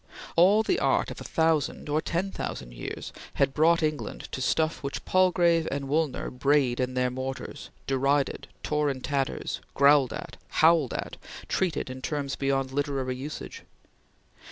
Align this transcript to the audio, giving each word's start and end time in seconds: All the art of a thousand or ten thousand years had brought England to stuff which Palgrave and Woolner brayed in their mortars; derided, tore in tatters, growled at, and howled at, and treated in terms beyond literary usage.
All 0.35 0.63
the 0.63 0.79
art 0.79 1.11
of 1.11 1.21
a 1.21 1.23
thousand 1.23 1.87
or 1.87 2.01
ten 2.01 2.31
thousand 2.31 2.73
years 2.73 3.13
had 3.35 3.53
brought 3.53 3.83
England 3.83 4.29
to 4.31 4.41
stuff 4.41 4.81
which 4.81 5.05
Palgrave 5.05 5.67
and 5.69 5.85
Woolner 5.87 6.31
brayed 6.31 6.79
in 6.79 6.95
their 6.95 7.11
mortars; 7.11 7.69
derided, 7.85 8.47
tore 8.63 8.89
in 8.89 9.01
tatters, 9.01 9.61
growled 9.75 10.11
at, 10.11 10.37
and 10.39 10.39
howled 10.53 10.95
at, 10.95 11.17
and 11.21 11.49
treated 11.49 11.91
in 11.91 12.01
terms 12.01 12.35
beyond 12.35 12.71
literary 12.71 13.15
usage. 13.15 13.61